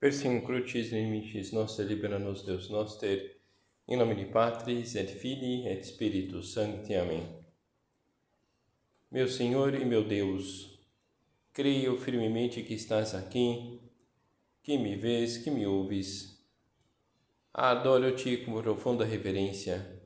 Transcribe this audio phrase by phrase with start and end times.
[0.00, 3.36] Persim crucis limites nostre libera-nos Deus noster,
[3.88, 6.94] em nome de Patris et Filii et Spiritus Sancti.
[6.94, 7.26] Amém.
[9.10, 10.78] Meu Senhor e meu Deus,
[11.52, 13.80] creio firmemente que estás aqui,
[14.62, 16.46] que me vês, que me ouves.
[17.52, 20.00] Adoro-te com profunda reverência.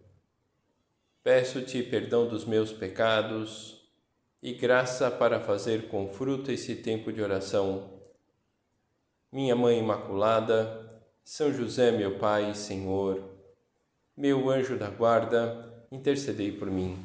[1.23, 3.87] Peço-te perdão dos meus pecados
[4.43, 8.02] e graça para fazer com fruto esse tempo de oração
[9.33, 10.87] minha Mãe Imaculada,
[11.25, 13.25] São José, meu Pai Senhor,
[14.15, 16.99] meu anjo da guarda, intercedei por mim.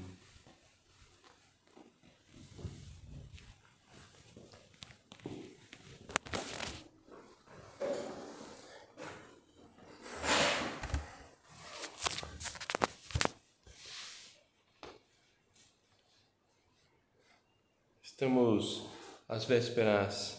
[18.03, 18.85] Estamos
[19.29, 20.36] às vésperas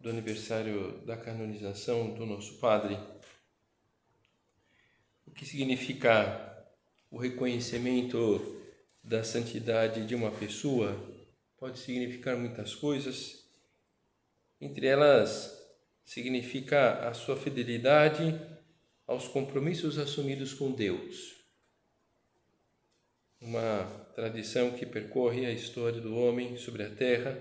[0.00, 2.98] do aniversário da canonização do nosso Padre,
[5.26, 6.66] o que significa
[7.10, 8.62] o reconhecimento
[9.02, 10.96] da santidade de uma pessoa
[11.56, 13.44] pode significar muitas coisas,
[14.60, 15.56] entre elas
[16.04, 18.40] significa a sua fidelidade
[19.06, 21.36] aos compromissos assumidos com Deus.
[23.40, 23.84] Uma
[24.14, 27.38] tradição que percorre a história do homem sobre a terra,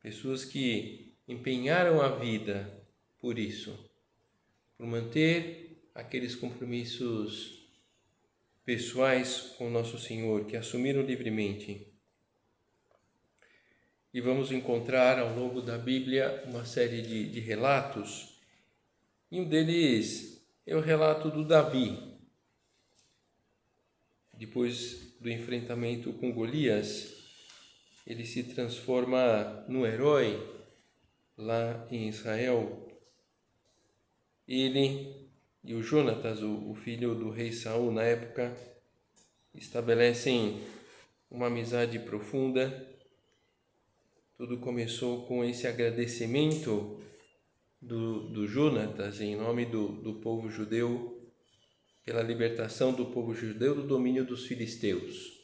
[0.00, 2.86] pessoas que empenharam a vida
[3.18, 3.76] por isso,
[4.76, 7.66] por manter aqueles compromissos
[8.64, 11.92] pessoais com Nosso Senhor que assumiram livremente.
[14.12, 18.40] E vamos encontrar ao longo da Bíblia uma série de, de relatos,
[19.30, 22.16] e um deles é o relato do Davi.
[24.32, 27.14] Depois do enfrentamento com Golias,
[28.06, 30.55] ele se transforma no herói
[31.36, 32.88] lá em Israel,
[34.48, 35.26] ele
[35.66, 38.56] e o Jonatas, o, filho do rei Saul na época,
[39.52, 40.62] estabelecem
[41.28, 42.88] uma amizade profunda.
[44.36, 47.02] Tudo começou com esse agradecimento
[47.82, 51.20] do, do Jonatas em nome do, do povo judeu
[52.04, 55.36] pela libertação do povo judeu do domínio dos filisteus.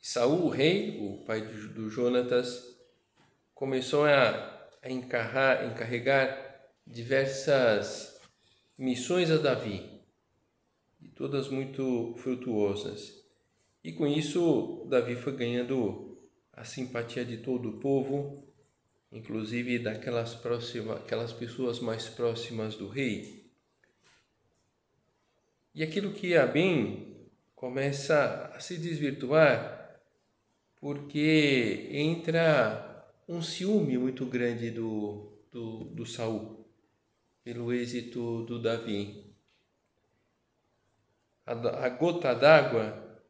[0.00, 2.73] Saul, o rei, o pai do Jonatas,
[3.64, 8.20] começou a, a encarrar, encarregar diversas
[8.76, 10.02] missões a Davi,
[11.00, 13.24] e todas muito frutuosas.
[13.82, 16.18] E com isso, Davi foi ganhando
[16.52, 18.46] a simpatia de todo o povo,
[19.10, 23.50] inclusive daquelas próximas, aquelas pessoas mais próximas do rei.
[25.74, 27.16] E aquilo que ia bem
[27.54, 30.02] começa a se desvirtuar,
[30.76, 32.90] porque entra
[33.26, 36.66] um ciúme muito grande do, do, do Saul
[37.42, 39.34] pelo êxito do Davi.
[41.46, 43.22] A, a gota d'água,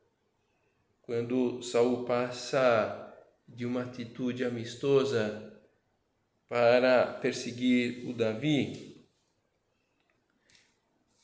[1.02, 3.12] quando Saul passa
[3.46, 5.52] de uma atitude amistosa
[6.48, 9.06] para perseguir o Davi,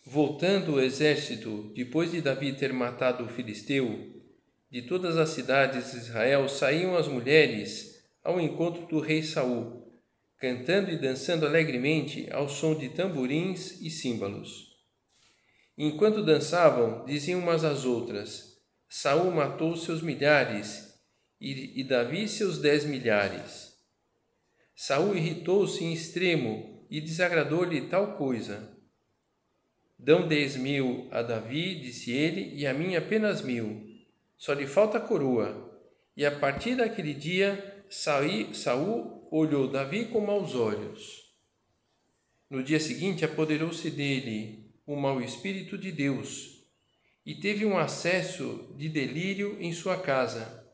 [0.05, 4.23] voltando o exército, depois de Davi ter matado o filisteu,
[4.71, 9.91] de todas as cidades de Israel saíam as mulheres ao encontro do rei Saul,
[10.39, 14.71] cantando e dançando alegremente ao som de tamborins e símbolos.
[15.77, 20.95] Enquanto dançavam, diziam umas às outras: Saul matou seus milhares
[21.41, 23.71] e, e Davi seus dez milhares.
[24.75, 28.77] Saul irritou-se em extremo e desagradou-lhe tal coisa.
[29.99, 33.87] Dão dez mil a Davi, disse ele, e a mim apenas mil.
[34.37, 35.71] Só lhe falta a coroa.
[36.17, 41.35] E a partir daquele dia Saul olhou Davi com maus olhos.
[42.49, 46.65] No dia seguinte, apoderou-se dele o mau espírito de Deus
[47.27, 50.65] e teve um acesso de delírio em sua casa.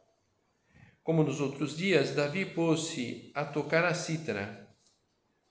[1.03, 4.69] Como nos outros dias, Davi pôs-se a tocar a cítara.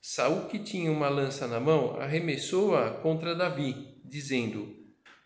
[0.00, 4.72] Saul, que tinha uma lança na mão, arremessou-a contra Davi, dizendo: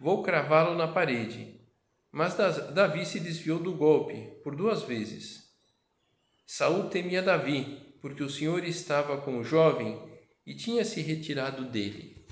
[0.01, 1.61] Vou cravá-lo na parede.
[2.11, 2.35] Mas
[2.73, 5.50] Davi se desviou do golpe por duas vezes.
[6.53, 9.97] Saul temia Davi, porque o Senhor estava com o jovem
[10.45, 12.27] e tinha se retirado dele.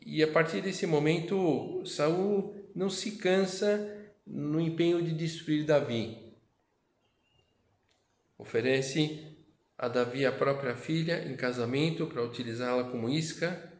[0.00, 6.32] E a partir desse momento, Saul não se cansa no empenho de destruir Davi.
[8.38, 9.36] Oferece
[9.76, 13.76] a Davi a própria filha em casamento para utilizá-la como isca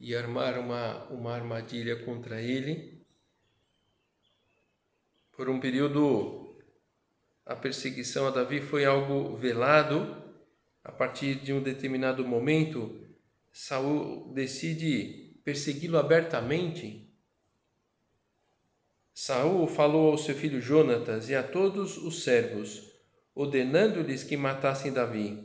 [0.00, 3.04] e armar uma, uma armadilha contra ele.
[5.32, 6.39] Por um período
[7.50, 10.16] a perseguição a Davi foi algo velado,
[10.84, 13.04] a partir de um determinado momento,
[13.52, 17.12] Saul decide persegui-lo abertamente.
[19.12, 22.88] Saul falou ao seu filho Jonatas e a todos os servos,
[23.34, 25.44] ordenando-lhes que matassem Davi.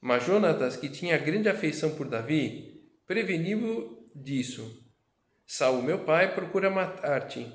[0.00, 4.86] Mas Jonatas, que tinha grande afeição por Davi, preveniu-o disso.
[5.44, 7.52] Saul, meu pai, procura matar-te.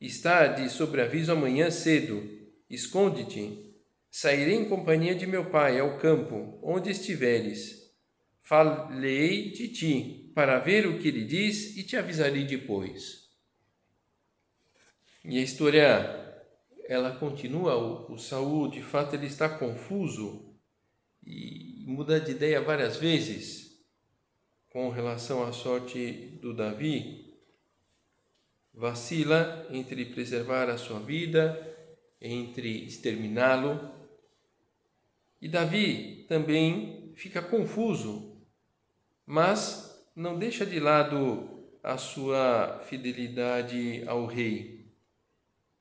[0.00, 2.45] Está de sobreaviso amanhã cedo.
[2.68, 3.74] Esconde-te.
[4.10, 7.92] Sairei em companhia de meu pai ao campo, onde estiveres.
[8.42, 13.28] Falei de ti, para ver o que ele diz, e te avisarei depois.
[15.24, 16.44] E a história,
[16.88, 17.76] ela continua.
[17.76, 20.54] O, o Saul, de fato, ele está confuso
[21.26, 23.66] e muda de ideia várias vezes
[24.70, 27.34] com relação à sorte do Davi.
[28.72, 31.65] Vacila entre preservar a sua vida,
[32.20, 33.96] entre exterminá-lo
[35.40, 38.36] e Davi também fica confuso,
[39.24, 44.90] mas não deixa de lado a sua fidelidade ao rei.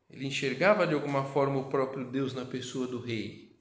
[0.10, 3.58] Ele enxergava de alguma forma o próprio Deus na pessoa do rei,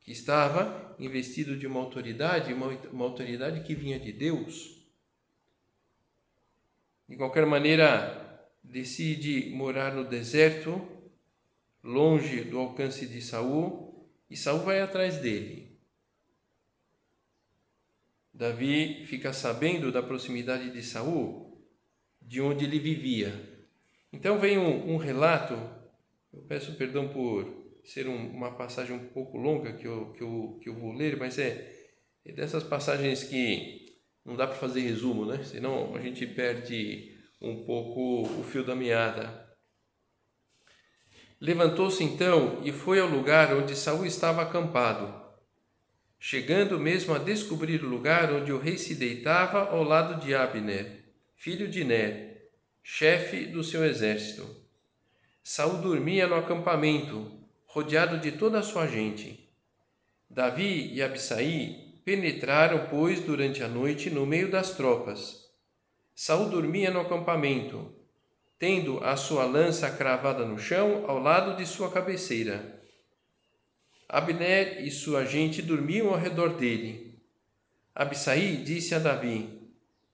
[0.00, 4.82] que estava investido de uma autoridade, uma, uma autoridade que vinha de Deus.
[7.08, 10.86] De qualquer maneira, decide morar no deserto,
[11.82, 15.78] longe do alcance de Saul, e Saul vai atrás dele.
[18.32, 21.62] Davi fica sabendo da proximidade de Saul,
[22.20, 23.32] de onde ele vivia.
[24.12, 25.54] Então vem um, um relato,
[26.32, 30.58] eu peço perdão por ser um, uma passagem um pouco longa que eu, que eu,
[30.62, 31.90] que eu vou ler, mas é,
[32.24, 35.42] é dessas passagens que não dá para fazer resumo, né?
[35.44, 39.41] Senão a gente perde um pouco o fio da meada.
[41.42, 45.12] Levantou-se então e foi ao lugar onde Saul estava acampado,
[46.16, 51.04] chegando mesmo a descobrir o lugar onde o rei se deitava ao lado de Abner,
[51.34, 52.48] filho de Ner,
[52.80, 54.48] chefe do seu exército.
[55.42, 57.32] Saul dormia no acampamento,
[57.66, 59.52] rodeado de toda a sua gente.
[60.30, 65.50] Davi e Abissai penetraram, pois, durante a noite no meio das tropas.
[66.14, 67.92] Saul dormia no acampamento,
[68.62, 72.80] tendo a sua lança cravada no chão ao lado de sua cabeceira.
[74.08, 77.18] Abner e sua gente dormiam ao redor dele.
[77.92, 79.48] Abissai disse a Davi: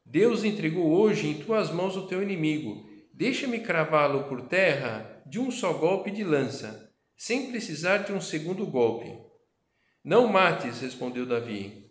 [0.02, 2.88] Deus entregou hoje em tuas mãos o teu inimigo.
[3.12, 8.64] Deixa-me cravá-lo por terra de um só golpe de lança, sem precisar de um segundo
[8.64, 9.12] golpe.
[10.02, 11.90] Não mates, respondeu Davi.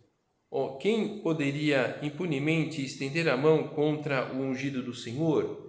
[0.82, 5.67] Quem poderia impunemente estender a mão contra o ungido do Senhor?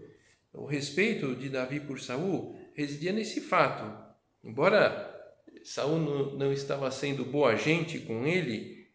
[0.59, 3.97] O respeito de Davi por Saul residia nesse fato.
[4.43, 5.15] Embora
[5.63, 5.99] Saul
[6.37, 8.89] não estava sendo boa gente com ele,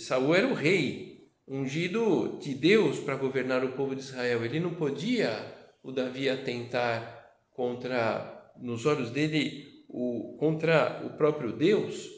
[0.00, 4.44] Saul era o rei, ungido de Deus para governar o povo de Israel.
[4.44, 5.32] Ele não podia
[5.82, 12.10] o Davi atentar contra, nos olhos dele, o, contra o próprio Deus.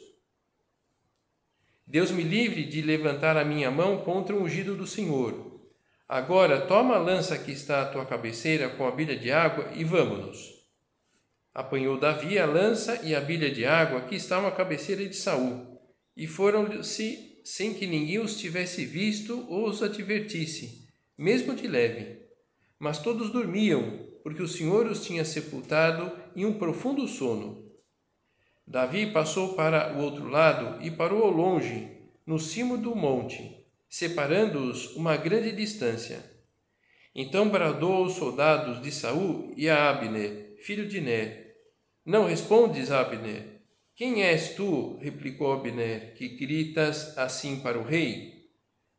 [1.87, 5.50] Deus me livre de levantar a minha mão contra o ungido do Senhor.
[6.11, 9.85] Agora toma a lança que está à tua cabeceira com a bilha de água e
[9.85, 10.61] vamos-nos.
[11.53, 15.79] Apanhou Davi a lança e a bilha de água que estavam à cabeceira de Saul,
[16.13, 20.85] e foram-se sem que ninguém os tivesse visto ou os advertisse,
[21.17, 22.19] mesmo de leve.
[22.77, 27.71] Mas todos dormiam, porque o Senhor os tinha sepultado em um profundo sono.
[28.67, 31.89] Davi passou para o outro lado e parou ao longe,
[32.25, 33.60] no cimo do monte
[33.91, 36.23] separando-os uma grande distância.
[37.13, 41.57] Então bradou aos soldados de Saul e a Abner, filho de Ner:
[42.05, 43.61] Não respondes, Abner?
[43.93, 44.97] Quem és tu?
[45.01, 48.45] replicou Abner, que gritas assim para o rei?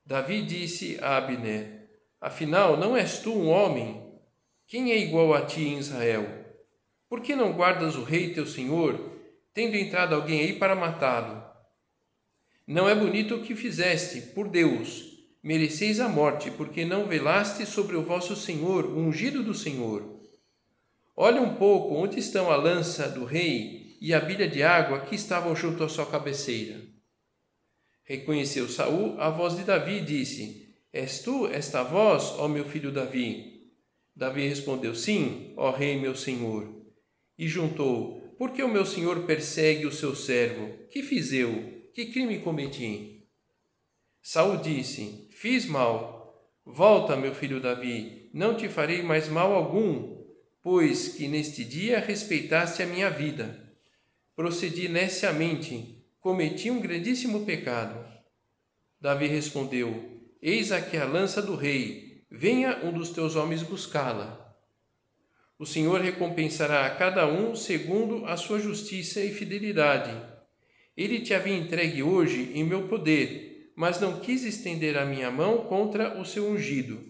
[0.05, 1.89] Davi disse a Abner:
[2.21, 4.13] Afinal, não és tu um homem?
[4.67, 6.27] Quem é igual a ti em Israel?
[7.09, 9.19] Por que não guardas o rei teu senhor,
[9.55, 11.52] tendo entrado alguém aí para matá-lo?
[12.73, 15.05] Não é bonito o que fizeste, por Deus.
[15.43, 20.19] Mereceis a morte, porque não velaste sobre o vosso Senhor, o ungido do Senhor.
[21.15, 25.15] Olha um pouco onde estão a lança do rei e a bilha de água que
[25.15, 26.81] estavam junto à sua cabeceira.
[28.05, 32.91] Reconheceu Saul a voz de Davi e disse: És tu esta voz, ó meu filho
[32.91, 33.71] Davi?
[34.17, 36.75] Davi respondeu: Sim, ó rei meu senhor.
[37.39, 40.73] E juntou: Por que o meu senhor persegue o seu servo?
[40.91, 41.82] Que fiz eu?
[41.95, 43.29] Que crime cometi?
[44.21, 46.23] Saul disse: Fiz mal.
[46.65, 50.23] Volta, meu filho Davi, não te farei mais mal algum,
[50.63, 53.75] pois que neste dia respeitaste a minha vida.
[54.37, 58.03] Procedi neciamente, cometi um grandíssimo pecado.
[59.01, 64.41] Davi respondeu: Eis aqui a lança do rei, venha um dos teus homens buscá-la.
[65.59, 70.32] O Senhor recompensará a cada um segundo a sua justiça e fidelidade.
[70.97, 75.65] Ele te havia entregue hoje em meu poder, mas não quis estender a minha mão
[75.65, 77.01] contra o seu ungido.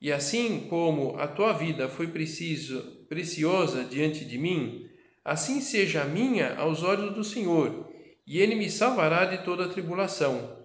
[0.00, 4.88] E assim como a tua vida foi preciso, preciosa diante de mim,
[5.24, 7.90] assim seja a minha aos olhos do Senhor,
[8.26, 10.58] e ele me salvará de toda tribulação.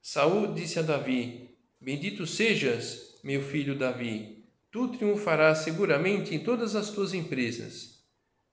[0.00, 6.90] Saul disse a Davi: Bendito sejas, meu filho Davi, tu triunfarás seguramente em todas as
[6.90, 8.04] tuas empresas.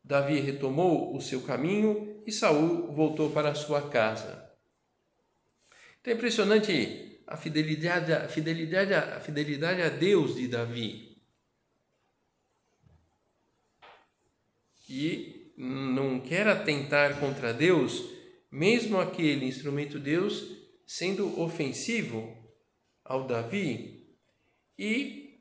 [0.04, 4.52] Davi retomou o seu caminho e Saul voltou para sua casa.
[6.00, 11.18] Então é impressionante a fidelidade, a fidelidade, a fidelidade a Deus de Davi.
[14.90, 18.04] E não quer atentar contra Deus,
[18.52, 20.46] mesmo aquele instrumento Deus
[20.86, 22.38] sendo ofensivo
[23.04, 24.16] ao Davi,
[24.78, 25.40] e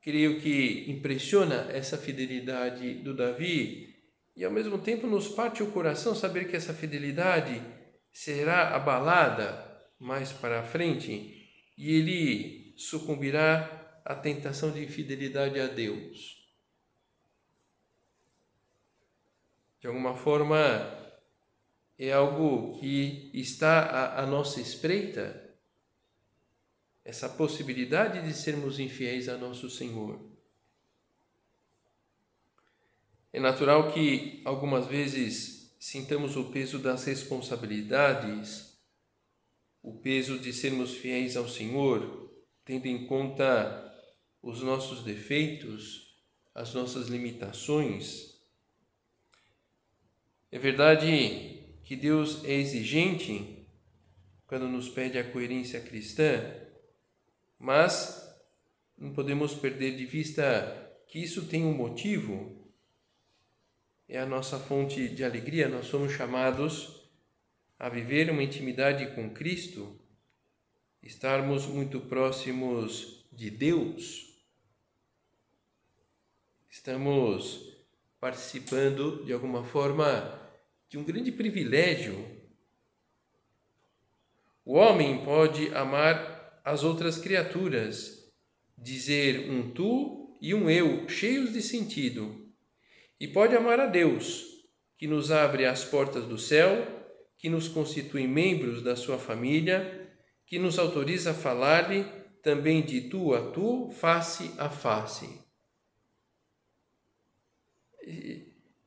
[0.00, 3.89] creio que impressiona essa fidelidade do Davi,
[4.36, 7.62] e ao mesmo tempo nos parte o coração saber que essa fidelidade
[8.12, 9.68] será abalada
[9.98, 11.40] mais para frente
[11.76, 16.40] e ele sucumbirá à tentação de infidelidade a Deus.
[19.80, 20.56] De alguma forma,
[21.98, 25.48] é algo que está à, à nossa espreita,
[27.04, 30.29] essa possibilidade de sermos infiéis a nosso Senhor.
[33.32, 38.76] É natural que algumas vezes sintamos o peso das responsabilidades,
[39.82, 42.30] o peso de sermos fiéis ao Senhor,
[42.64, 43.86] tendo em conta
[44.42, 46.16] os nossos defeitos,
[46.54, 48.34] as nossas limitações.
[50.50, 53.66] É verdade que Deus é exigente
[54.46, 56.42] quando nos pede a coerência cristã,
[57.58, 58.28] mas
[58.98, 62.59] não podemos perder de vista que isso tem um motivo,
[64.10, 67.08] é a nossa fonte de alegria, nós somos chamados
[67.78, 69.96] a viver uma intimidade com Cristo,
[71.00, 74.36] estarmos muito próximos de Deus.
[76.68, 77.72] Estamos
[78.18, 80.36] participando de alguma forma
[80.88, 82.26] de um grande privilégio.
[84.64, 88.28] O homem pode amar as outras criaturas,
[88.76, 92.39] dizer um tu e um eu cheios de sentido,
[93.20, 94.46] e pode amar a Deus,
[94.96, 96.86] que nos abre as portas do céu,
[97.36, 100.10] que nos constitui membros da sua família,
[100.46, 102.04] que nos autoriza a falar-lhe
[102.42, 105.28] também de tu a tu, face a face.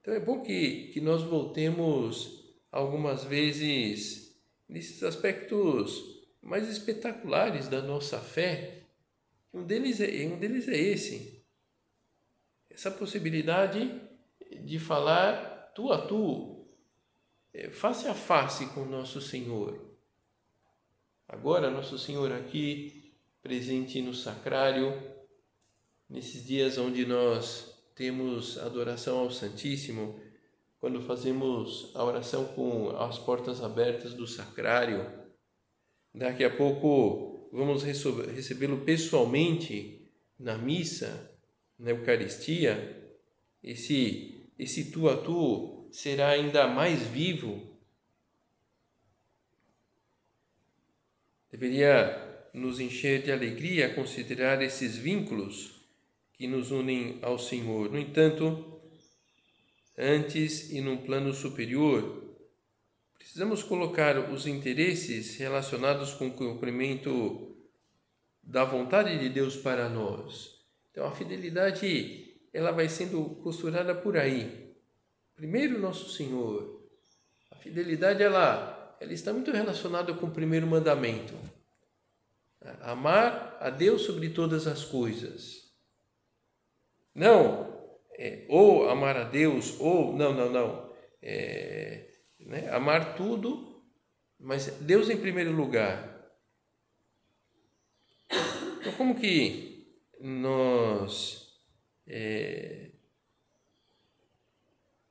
[0.01, 4.35] Então é bom que, que nós voltemos algumas vezes
[4.67, 6.03] nesses aspectos
[6.41, 8.83] mais espetaculares da nossa fé.
[9.53, 11.45] Um deles é, um deles é esse.
[12.69, 14.01] Essa possibilidade
[14.55, 16.67] de falar tu a tu,
[17.53, 19.93] é, face a face com nosso Senhor.
[21.27, 25.01] Agora, nosso Senhor aqui, presente no sacrário,
[26.09, 30.19] nesses dias onde nós temos adoração ao Santíssimo,
[30.79, 35.09] quando fazemos a oração com as portas abertas do sacrário,
[36.13, 41.31] daqui a pouco vamos recebê-lo pessoalmente na missa,
[41.77, 42.99] na Eucaristia.
[43.63, 47.77] Esse, esse tu a tu será ainda mais vivo.
[51.51, 55.81] Deveria nos encher de alegria considerar esses vínculos
[56.33, 57.91] que nos unem ao Senhor.
[57.91, 58.81] No entanto,
[59.97, 62.35] antes e num plano superior,
[63.17, 67.55] precisamos colocar os interesses relacionados com o cumprimento
[68.41, 70.59] da vontade de Deus para nós.
[70.91, 72.22] Então, a fidelidade
[72.53, 74.75] ela vai sendo costurada por aí.
[75.35, 76.87] Primeiro, nosso Senhor.
[77.51, 81.33] A fidelidade ela, ela está muito relacionada com o primeiro mandamento.
[82.81, 85.73] Amar a Deus sobre todas as coisas.
[87.13, 87.73] Não,
[88.17, 90.93] é, ou amar a Deus, ou, não, não, não.
[91.21, 93.83] É, né, amar tudo,
[94.39, 96.13] mas Deus em primeiro lugar.
[98.79, 99.87] Então, como que
[100.19, 101.42] nós.
[102.05, 102.91] É,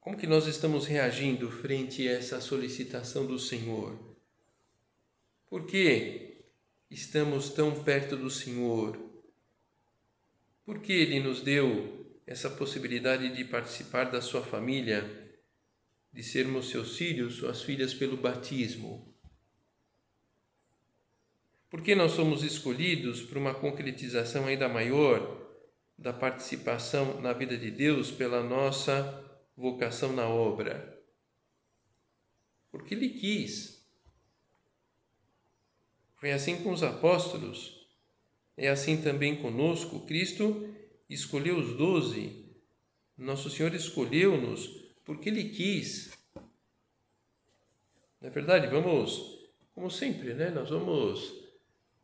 [0.02, 4.16] como que nós estamos reagindo frente a essa solicitação do Senhor?
[5.48, 6.44] Por que
[6.90, 8.98] estamos tão perto do Senhor?
[10.64, 15.38] Porque Ele nos deu essa possibilidade de participar da sua família,
[16.12, 19.14] de sermos seus filhos, suas filhas pelo batismo.
[21.70, 25.41] Porque nós somos escolhidos para uma concretização ainda maior
[26.02, 29.24] da participação na vida de Deus pela nossa
[29.56, 31.00] vocação na obra.
[32.72, 33.86] Porque Ele quis.
[36.16, 37.86] Foi assim com os apóstolos,
[38.56, 40.00] é assim também conosco.
[40.00, 40.68] Cristo
[41.08, 42.46] escolheu os doze,
[43.16, 44.66] Nosso Senhor escolheu-nos
[45.04, 46.10] porque Ele quis.
[48.20, 49.38] Na é verdade, vamos,
[49.72, 50.50] como sempre, né?
[50.50, 51.32] nós vamos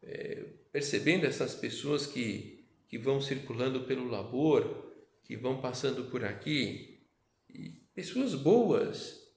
[0.02, 2.57] é, percebendo essas pessoas que,
[2.88, 4.92] que vão circulando pelo labor,
[5.22, 6.98] que vão passando por aqui,
[7.94, 9.28] pessoas boas,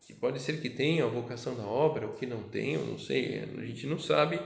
[0.00, 3.40] que pode ser que tenham a vocação da obra ou que não tenham, não sei,
[3.40, 4.40] a gente não sabe,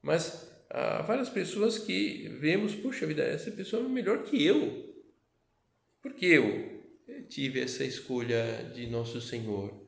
[0.00, 4.94] mas há várias pessoas que vemos, puxa vida, essa pessoa é melhor que eu,
[6.00, 6.76] porque eu
[7.28, 9.86] tive essa escolha de Nosso Senhor.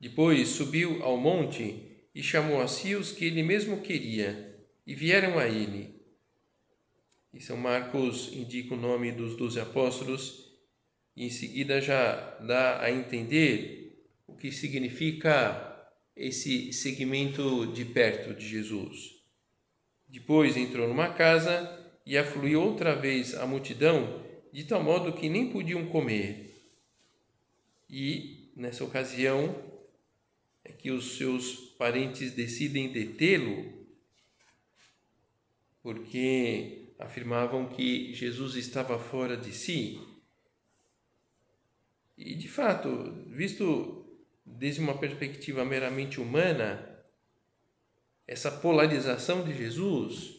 [0.00, 4.54] Depois subiu ao monte e chamou a si os que ele mesmo queria,
[4.86, 6.00] e vieram a ele.
[7.32, 10.52] E São Marcos indica o nome dos doze apóstolos,
[11.16, 15.72] e em seguida já dá a entender o que significa
[16.14, 19.14] esse segmento de perto de Jesus.
[20.06, 25.50] Depois entrou numa casa e afluiu outra vez a multidão, de tal modo que nem
[25.50, 26.54] podiam comer.
[27.90, 29.73] E, nessa ocasião,
[30.64, 33.84] é que os seus parentes decidem detê-lo
[35.82, 40.00] porque afirmavam que Jesus estava fora de si.
[42.16, 44.06] E de fato, visto
[44.46, 46.90] desde uma perspectiva meramente humana,
[48.26, 50.34] essa polarização de Jesus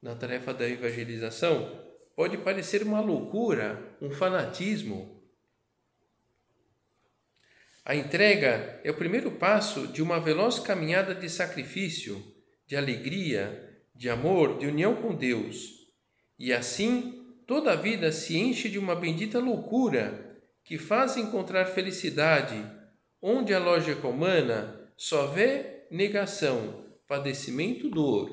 [0.00, 5.19] na tarefa da evangelização pode parecer uma loucura, um fanatismo.
[7.84, 12.22] A entrega é o primeiro passo de uma veloz caminhada de sacrifício,
[12.66, 15.88] de alegria, de amor, de união com Deus.
[16.38, 22.64] E assim, toda a vida se enche de uma bendita loucura que faz encontrar felicidade,
[23.20, 28.30] onde a lógica humana só vê negação, padecimento, dor.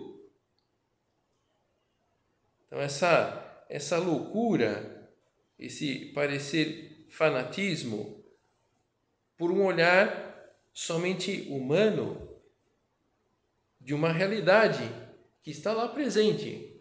[2.68, 5.10] Então, essa, essa loucura,
[5.58, 8.17] esse parecer fanatismo,
[9.38, 10.28] por um olhar
[10.74, 12.28] somente humano
[13.80, 14.84] de uma realidade
[15.44, 16.76] que está lá presente,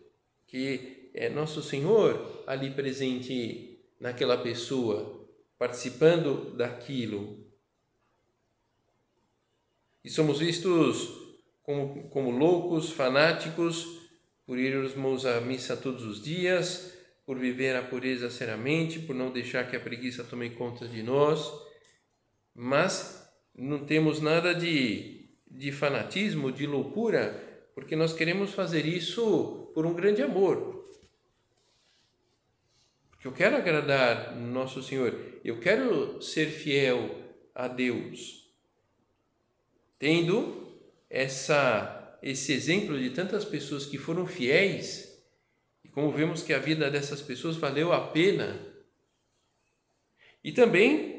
[0.47, 7.47] que é Nosso Senhor ali presente naquela pessoa, participando daquilo.
[10.03, 11.09] E somos vistos
[11.62, 14.01] como, como loucos, fanáticos,
[14.47, 16.92] por irmos à missa todos os dias,
[17.25, 21.65] por viver a pureza seriamente, por não deixar que a preguiça tome conta de nós
[22.57, 29.85] mas não temos nada de, de fanatismo, de loucura, porque nós queremos fazer isso por
[29.85, 30.83] um grande amor.
[33.11, 35.14] Porque eu quero agradar nosso Senhor,
[35.45, 37.14] eu quero ser fiel
[37.55, 38.51] a Deus.
[39.99, 40.66] Tendo
[41.11, 41.92] essa
[42.23, 45.23] esse exemplo de tantas pessoas que foram fiéis,
[45.85, 48.59] e como vemos que a vida dessas pessoas valeu a pena.
[50.42, 51.15] E também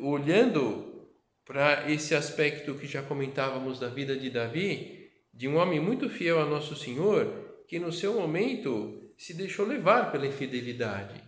[0.00, 1.08] olhando
[1.44, 6.40] para esse aspecto que já comentávamos da vida de Davi, de um homem muito fiel
[6.40, 11.22] a nosso Senhor, que no seu momento se deixou levar pela infidelidade.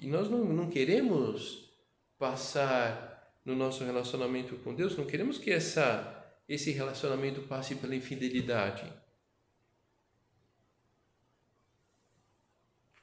[0.00, 1.72] E nós não, não queremos
[2.18, 3.08] passar
[3.44, 8.84] no nosso relacionamento com Deus, não queremos que essa, esse relacionamento passe pela infidelidade.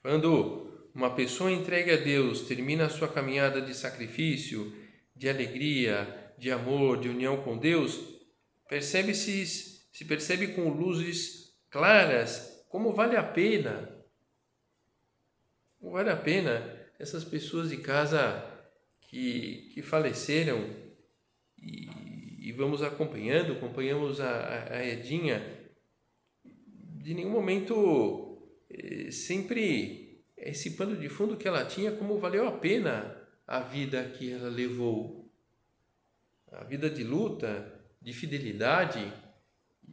[0.01, 0.64] Quando
[0.96, 4.74] uma pessoa entregue a Deus termina a sua caminhada de sacrifício,
[5.14, 8.00] de alegria, de amor, de união com Deus,
[8.70, 13.94] percebe-se se percebe com luzes claras como vale a pena.
[15.80, 16.64] Como vale a pena
[16.98, 18.44] essas pessoas de casa
[19.02, 20.66] que, que faleceram
[21.58, 25.42] e, e vamos acompanhando, acompanhamos a, a Edinha,
[26.44, 30.05] de nenhum momento eh, sempre
[30.38, 34.50] esse pano de fundo que ela tinha, como valeu a pena a vida que ela
[34.50, 35.32] levou.
[36.52, 39.12] A vida de luta, de fidelidade,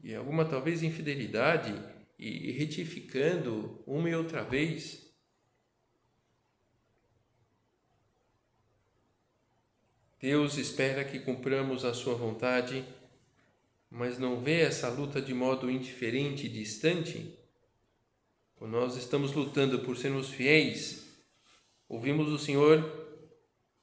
[0.02, 1.72] e alguma talvez infidelidade,
[2.18, 5.12] e retificando uma e outra vez.
[10.20, 12.84] Deus espera que cumpramos a sua vontade,
[13.90, 17.41] mas não vê essa luta de modo indiferente e distante
[18.62, 21.20] quando nós estamos lutando por sermos fiéis,
[21.88, 22.80] ouvimos o Senhor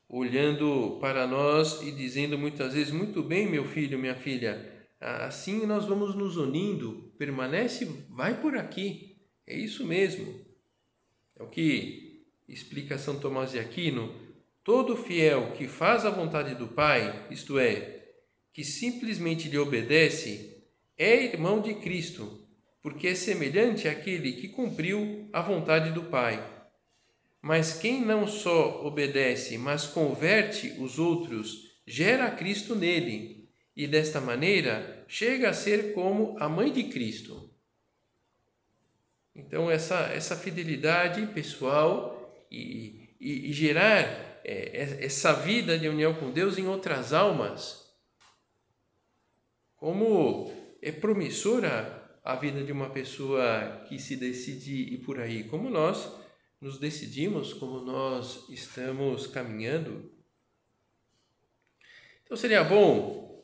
[0.08, 5.84] olhando para nós e dizendo muitas vezes: Muito bem, meu filho, minha filha, assim nós
[5.86, 10.34] vamos nos unindo, permanece, vai por aqui, é isso mesmo.
[11.36, 14.16] É o que explica São Tomás de Aquino:
[14.64, 18.14] todo fiel que faz a vontade do Pai, isto é,
[18.54, 20.64] que simplesmente lhe obedece,
[20.98, 22.39] é irmão de Cristo,
[22.82, 26.58] porque é semelhante àquele que cumpriu a vontade do Pai.
[27.42, 35.06] Mas quem não só obedece, mas converte os outros, gera Cristo nele, e desta maneira
[35.08, 37.50] chega a ser como a mãe de Cristo.
[39.34, 44.04] Então, essa, essa fidelidade pessoal e, e, e gerar
[44.44, 47.90] é, essa vida de união com Deus em outras almas,
[49.78, 55.70] como é promissora a vida de uma pessoa que se decide ir por aí, como
[55.70, 56.12] nós
[56.62, 60.12] nos decidimos, como nós estamos caminhando.
[62.24, 63.44] Então seria bom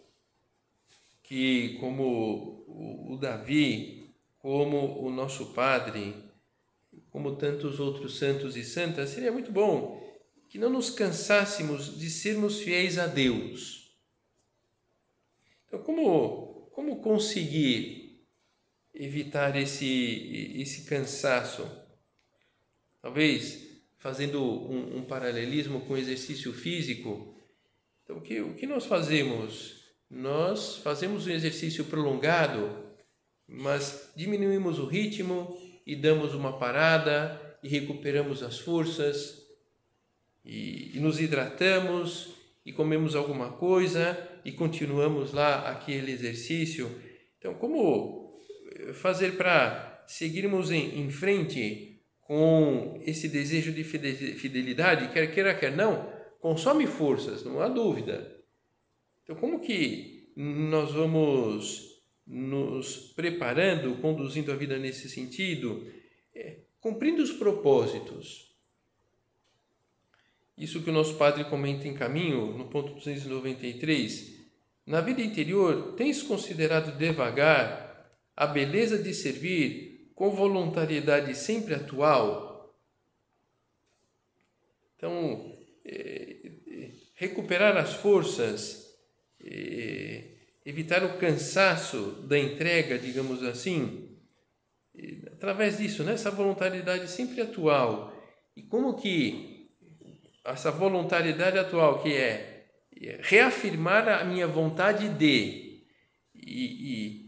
[1.24, 6.16] que, como o Davi, como o nosso Padre,
[7.10, 10.04] como tantos outros santos e santas, seria muito bom
[10.50, 13.98] que não nos cansássemos de sermos fiéis a Deus.
[15.68, 18.05] Então, como, como conseguir
[18.96, 21.70] evitar esse, esse cansaço?
[23.02, 23.66] Talvez
[24.06, 27.36] fazendo um, um paralelismo com o exercício físico.
[28.04, 29.84] Então, o que, o que nós fazemos?
[30.08, 32.86] Nós fazemos um exercício prolongado,
[33.48, 39.42] mas diminuímos o ritmo e damos uma parada e recuperamos as forças
[40.46, 42.30] e, e nos hidratamos
[42.64, 47.02] e comemos alguma coisa e continuamos lá aquele exercício.
[47.40, 48.25] Então, como
[48.94, 56.12] fazer para seguirmos em, em frente com esse desejo de fidelidade, quer queira, quer não,
[56.40, 58.36] consome forças, não há dúvida.
[59.24, 65.86] Então, como que nós vamos nos preparando, conduzindo a vida nesse sentido?
[66.34, 68.56] É, cumprindo os propósitos.
[70.58, 74.36] Isso que o nosso padre comenta em caminho, no ponto 293.
[74.86, 77.85] Na vida interior, tens considerado devagar
[78.36, 82.74] a beleza de servir com voluntariedade sempre atual.
[84.96, 88.96] Então, é, é, recuperar as forças,
[89.44, 90.24] é,
[90.66, 94.18] evitar o cansaço da entrega, digamos assim,
[95.28, 96.14] através disso, né?
[96.14, 98.14] essa voluntariedade sempre atual.
[98.56, 99.70] E como que
[100.44, 102.66] essa voluntariedade atual, que é
[103.20, 105.84] reafirmar a minha vontade de,
[106.34, 107.25] e, e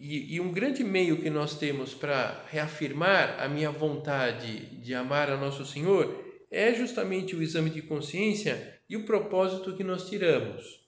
[0.00, 5.28] e, e, um grande meio que nós temos para reafirmar a minha vontade de amar
[5.28, 10.80] a Nosso Senhor é justamente o exame de consciência e o propósito que nós tiramos.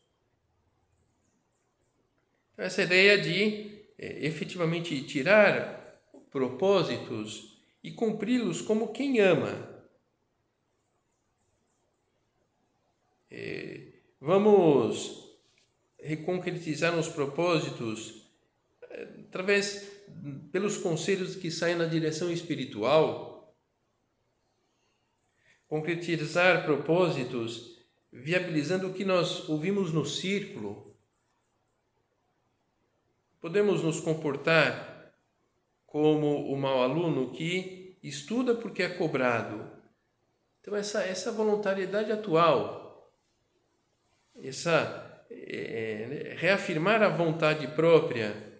[2.55, 9.85] Então, essa ideia de é, efetivamente tirar propósitos e cumpri-los como quem ama.
[13.31, 15.37] É, vamos
[16.01, 18.22] reconcretizar nos propósitos
[19.33, 19.91] através
[20.53, 23.57] pelos conselhos que saem na direção espiritual,
[25.67, 30.95] concretizar propósitos, viabilizando o que nós ouvimos no círculo.
[33.41, 35.15] Podemos nos comportar
[35.87, 39.67] como o mau aluno que estuda porque é cobrado.
[40.61, 43.11] Então, essa, essa voluntariedade atual,
[44.37, 48.52] essa é, reafirmar a vontade própria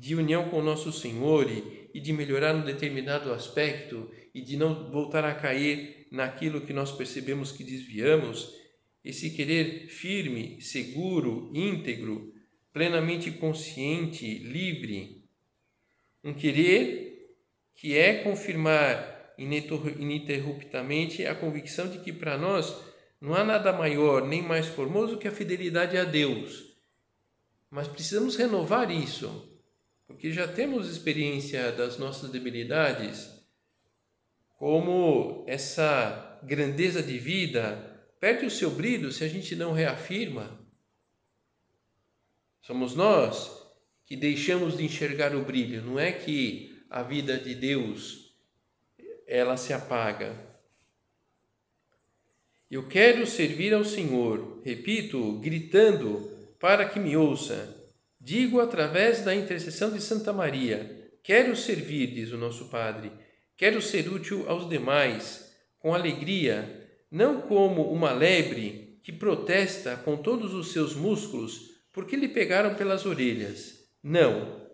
[0.00, 4.56] de união com o nosso Senhor e, e de melhorar um determinado aspecto e de
[4.56, 8.56] não voltar a cair naquilo que nós percebemos que desviamos,
[9.04, 12.32] esse querer firme, seguro, íntegro,
[12.72, 15.22] plenamente consciente, livre,
[16.24, 17.36] um querer
[17.74, 22.74] que é confirmar ininterruptamente a convicção de que para nós
[23.20, 26.74] não há nada maior nem mais formoso que a fidelidade a Deus.
[27.70, 29.49] Mas precisamos renovar isso
[30.10, 33.30] porque já temos experiência das nossas debilidades,
[34.58, 40.60] como essa grandeza de vida perde o seu brilho se a gente não reafirma.
[42.60, 43.56] Somos nós
[44.04, 48.34] que deixamos de enxergar o brilho, não é que a vida de Deus
[49.28, 50.34] ela se apaga.
[52.68, 57.79] Eu quero servir ao Senhor, repito, gritando para que me ouça
[58.20, 63.10] Digo através da intercessão de Santa Maria, quero servir, diz o nosso Padre,
[63.56, 70.52] quero ser útil aos demais, com alegria, não como uma lebre que protesta com todos
[70.52, 73.88] os seus músculos porque lhe pegaram pelas orelhas.
[74.02, 74.68] Não,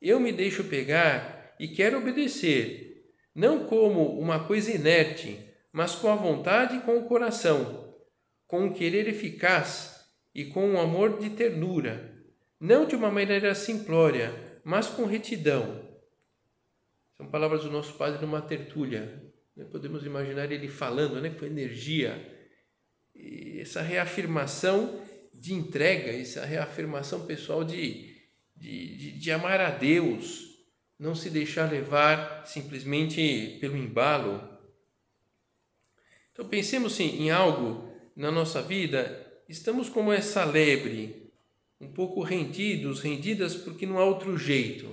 [0.00, 5.38] eu me deixo pegar e quero obedecer, não como uma coisa inerte,
[5.72, 7.94] mas com a vontade e com o coração,
[8.46, 12.09] com um querer eficaz e com um amor de ternura,
[12.60, 15.88] não de uma maneira simplória, mas com retidão.
[17.16, 19.22] São palavras do nosso Padre numa tertúlia.
[19.56, 19.64] Né?
[19.64, 22.38] Podemos imaginar ele falando né, com energia.
[23.14, 25.00] E essa reafirmação
[25.32, 28.14] de entrega, essa reafirmação pessoal de,
[28.54, 30.50] de, de, de amar a Deus,
[30.98, 34.46] não se deixar levar simplesmente pelo embalo.
[36.32, 41.29] Então pensemos sim, em algo na nossa vida, estamos como essa lebre,
[41.80, 44.88] um pouco rendidos, rendidas porque não há outro jeito.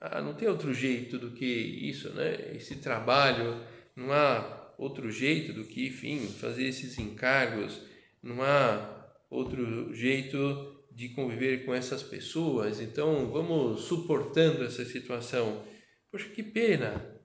[0.00, 2.54] Ah, não tem outro jeito do que isso, né?
[2.54, 3.60] Esse trabalho,
[3.96, 7.80] não há outro jeito do que, enfim, fazer esses encargos,
[8.22, 15.64] não há outro jeito de conviver com essas pessoas, então vamos suportando essa situação.
[16.10, 17.20] Poxa, que pena,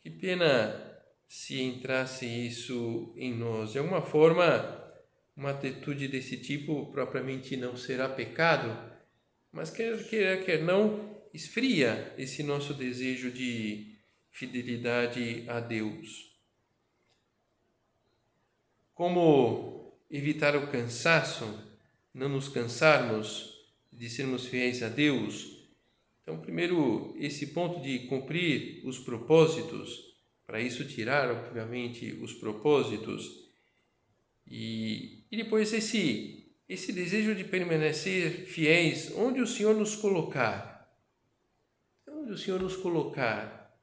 [0.00, 0.80] que pena
[1.28, 3.72] se entrasse isso em nós.
[3.72, 4.83] De alguma forma,
[5.36, 8.92] uma atitude desse tipo propriamente não será pecado,
[9.52, 13.96] mas quer queira, quer não, esfria esse nosso desejo de
[14.30, 16.32] fidelidade a Deus.
[18.94, 21.44] Como evitar o cansaço,
[22.12, 23.52] não nos cansarmos
[23.92, 25.54] de sermos fiéis a Deus?
[26.22, 30.14] Então, primeiro, esse ponto de cumprir os propósitos,
[30.46, 33.44] para isso tirar, obviamente, os propósitos
[34.46, 40.88] e, e depois esse, esse desejo de permanecer fiéis onde o Senhor nos colocar.
[42.08, 43.76] Onde o Senhor nos colocar.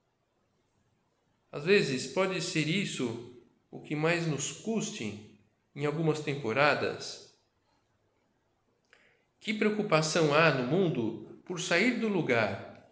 [1.52, 3.36] Às vezes pode ser isso
[3.70, 5.38] o que mais nos custe
[5.76, 7.38] em algumas temporadas.
[9.38, 12.90] Que preocupação há no mundo por sair do lugar?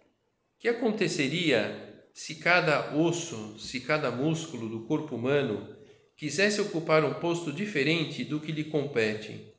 [0.60, 5.79] Que aconteceria se cada osso, se cada músculo do corpo humano
[6.20, 9.54] quisesse ocupar um posto diferente do que lhe compete.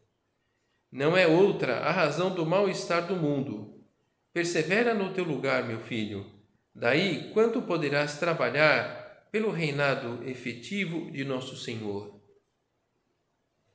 [0.92, 3.82] Não é outra a razão do mal-estar do mundo.
[4.30, 6.30] Persevera no teu lugar, meu filho.
[6.74, 12.20] Daí quanto poderás trabalhar pelo reinado efetivo de nosso Senhor.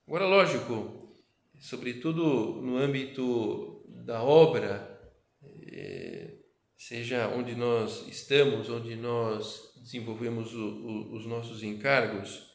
[0.07, 1.11] Agora, lógico,
[1.59, 5.11] sobretudo no âmbito da obra,
[5.43, 6.35] eh,
[6.77, 12.54] seja onde nós estamos, onde nós desenvolvemos os nossos encargos,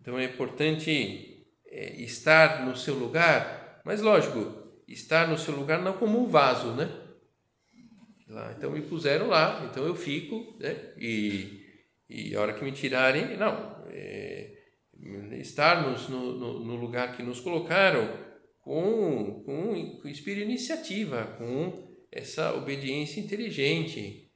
[0.00, 5.94] então é importante é, estar no seu lugar, mas lógico, estar no seu lugar não
[5.94, 6.90] como um vaso, né?
[8.28, 10.92] Lá, então me puseram lá, então eu fico, né?
[10.98, 11.64] E,
[12.08, 14.52] e a hora que me tirarem, não, é,
[15.38, 18.08] estarmos no, no, no, lugar que nos colocaram
[18.60, 24.30] com, com, com espírito de iniciativa, com essa obediência inteligente,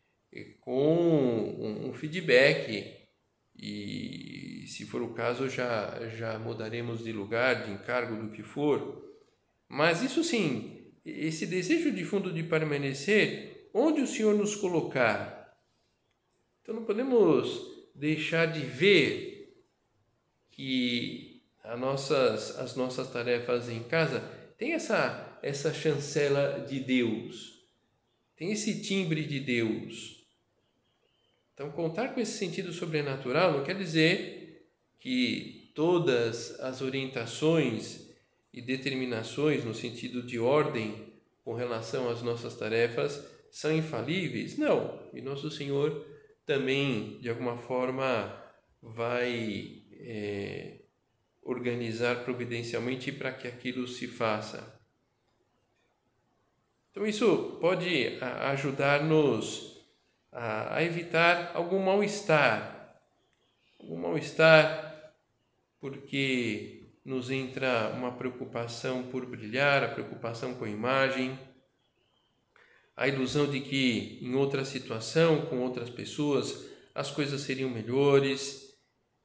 [0.60, 3.08] com um, um feedback
[3.56, 9.04] e se for o caso já já mudaremos de lugar, de encargo do que for.
[9.68, 15.56] Mas isso sim, esse desejo de fundo de permanecer onde o Senhor nos colocar.
[16.62, 19.64] Então não podemos deixar de ver
[20.50, 24.20] que as nossas, as nossas tarefas em casa
[24.56, 27.60] tem essa, essa chancela de Deus,
[28.36, 30.20] tem esse timbre de Deus.
[31.54, 34.39] Então, contar com esse sentido sobrenatural não quer dizer
[35.00, 38.08] que todas as orientações
[38.52, 44.58] e determinações no sentido de ordem com relação às nossas tarefas são infalíveis.
[44.58, 45.08] Não.
[45.12, 46.06] E Nosso Senhor
[46.46, 48.36] também, de alguma forma,
[48.82, 50.80] vai é,
[51.42, 54.78] organizar providencialmente para que aquilo se faça.
[56.90, 59.80] Então, isso pode ajudar-nos
[60.32, 62.98] a, evitar algum mal-estar.
[63.80, 64.89] Algum mal-estar
[65.80, 71.38] porque nos entra uma preocupação por brilhar, a preocupação com a imagem,
[72.96, 78.78] a ilusão de que em outra situação, com outras pessoas, as coisas seriam melhores,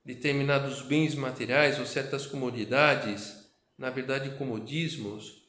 [0.03, 5.43] determinados bens materiais ou certas comodidades, na verdade, comodismos.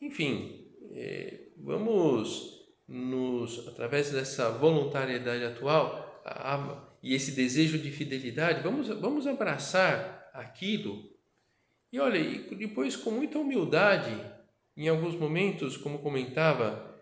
[0.00, 8.88] Enfim, é, vamos nos, através dessa voluntariedade atual a, e esse desejo de fidelidade, vamos,
[8.88, 11.08] vamos abraçar aquilo.
[11.92, 14.10] E olha, e depois com muita humildade,
[14.76, 16.92] em alguns momentos, como comentava,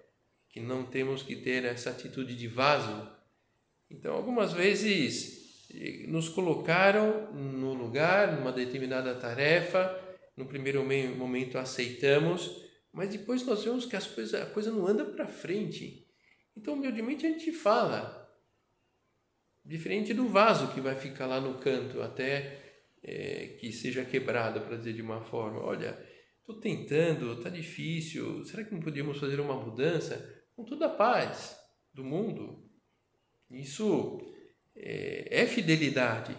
[0.50, 3.10] que não temos que ter essa atitude de vaso.
[3.90, 9.98] Então, algumas vezes eh, nos colocaram no lugar, numa determinada tarefa,
[10.36, 10.84] no primeiro
[11.16, 16.06] momento aceitamos, mas depois nós vemos que as coisas, a coisa não anda para frente.
[16.54, 18.30] Então, humildemente, a gente fala,
[19.64, 22.61] diferente do vaso que vai ficar lá no canto até
[23.02, 25.60] é, que seja quebrado, para dizer de uma forma.
[25.60, 25.98] Olha,
[26.40, 30.44] estou tentando, está difícil, será que não podíamos fazer uma mudança?
[30.54, 31.56] Com toda a paz
[31.92, 32.70] do mundo.
[33.50, 34.20] Isso
[34.74, 36.36] é, é fidelidade,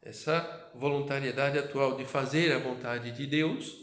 [0.00, 3.82] essa voluntariedade atual de fazer a vontade de Deus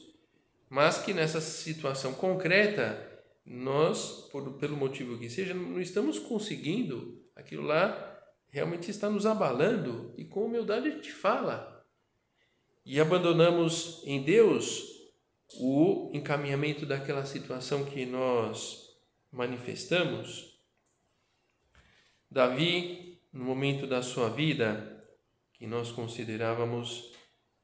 [0.69, 3.08] mas que nessa situação concreta
[3.43, 8.06] nós, por, pelo motivo que seja, não estamos conseguindo, aquilo lá
[8.49, 11.78] realmente está nos abalando e com humildade a gente fala.
[12.89, 14.84] E abandonamos em Deus
[15.60, 18.97] o encaminhamento daquela situação que nós
[19.32, 20.60] manifestamos.
[22.32, 25.06] Davi, no momento da sua vida,
[25.54, 27.12] que nós considerávamos,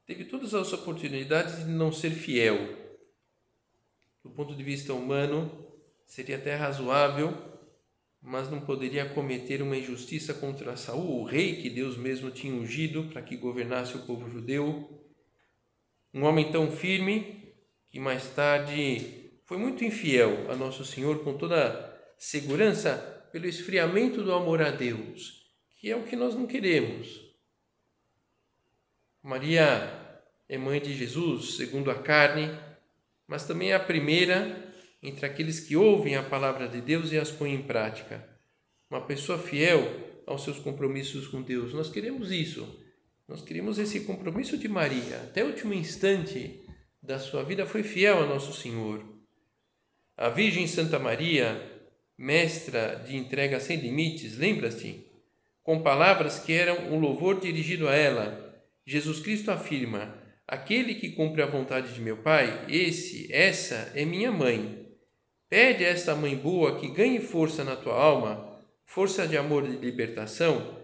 [0.06, 2.86] teve todas as oportunidades de não ser fiel
[4.22, 5.50] do ponto de vista humano,
[6.06, 7.36] seria até razoável,
[8.22, 13.08] mas não poderia cometer uma injustiça contra Saul, o rei que Deus mesmo tinha ungido
[13.08, 15.04] para que governasse o povo judeu.
[16.12, 17.54] Um homem tão firme
[17.90, 24.32] que mais tarde foi muito infiel a nosso Senhor com toda segurança pelo esfriamento do
[24.32, 27.20] amor a Deus, que é o que nós não queremos.
[29.22, 32.50] Maria é mãe de Jesus, segundo a carne,
[33.26, 37.30] mas também é a primeira entre aqueles que ouvem a palavra de Deus e as
[37.30, 38.26] põem em prática.
[38.90, 41.72] Uma pessoa fiel aos seus compromissos com Deus.
[41.72, 42.84] Nós queremos isso.
[43.28, 45.16] Nós queremos esse compromisso de Maria.
[45.24, 46.60] Até o último instante
[47.02, 49.04] da sua vida foi fiel a nosso Senhor.
[50.16, 51.60] A Virgem Santa Maria,
[52.16, 55.04] mestra de entrega sem limites, lembra-te?
[55.62, 61.42] Com palavras que eram um louvor dirigido a ela, Jesus Cristo afirma: Aquele que cumpre
[61.42, 64.86] a vontade de meu Pai, esse, essa é minha mãe.
[65.48, 69.76] Pede a esta mãe boa que ganhe força na tua alma, força de amor e
[69.76, 70.76] de libertação,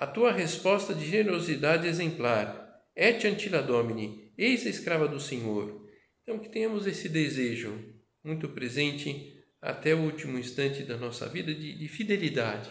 [0.00, 2.56] a tua resposta de generosidade exemplar.
[2.96, 5.86] Et antila domini, eis a escrava do Senhor.
[6.22, 7.78] Então que tenhamos esse desejo
[8.24, 12.70] muito presente até o último instante da nossa vida de, de fidelidade,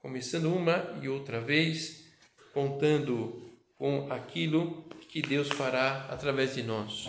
[0.00, 2.04] começando uma e outra vez,
[2.52, 7.08] contando com aquilo que Deus fará através de nós.